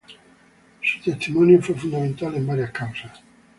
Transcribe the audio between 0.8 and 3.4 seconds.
Su testimonio fue fundamental en varias causas.